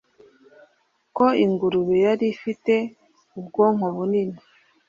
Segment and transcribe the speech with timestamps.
[1.15, 2.73] ko ingurube yari ifite
[3.39, 4.37] ubwonko bunini